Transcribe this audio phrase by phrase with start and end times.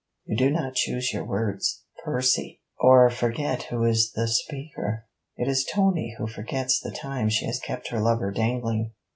[0.25, 5.05] You do not choose your words, Percy, or forget who is the speaker.'
[5.37, 8.93] 'It is Tony who forgets the time she has kept her lover dangling.